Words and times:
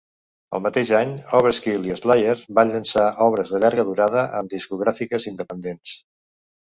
El 0.57 0.61
mateix 0.67 0.91
any, 0.99 1.11
Overkill 1.39 1.85
i 1.89 1.97
Slayer 1.99 2.33
van 2.59 2.73
llançar 2.75 3.05
obres 3.29 3.53
de 3.57 3.61
llarga 3.65 3.87
durada 3.91 4.25
en 4.41 4.51
discogràfiques 4.55 5.29
independents. 5.35 5.95